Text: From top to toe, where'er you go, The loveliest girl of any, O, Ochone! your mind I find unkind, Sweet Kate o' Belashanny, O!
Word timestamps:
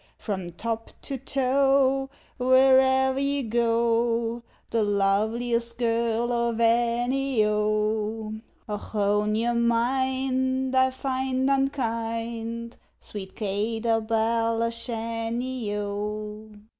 From 0.17 0.49
top 0.49 0.89
to 1.01 1.19
toe, 1.19 2.09
where'er 2.39 3.19
you 3.19 3.43
go, 3.43 4.41
The 4.71 4.81
loveliest 4.81 5.77
girl 5.77 6.31
of 6.33 6.59
any, 6.59 7.45
O, 7.45 8.33
Ochone! 8.67 9.35
your 9.39 9.53
mind 9.53 10.73
I 10.75 10.89
find 10.89 11.47
unkind, 11.47 12.77
Sweet 12.99 13.35
Kate 13.35 13.85
o' 13.85 14.01
Belashanny, 14.01 15.71
O! 15.75 16.49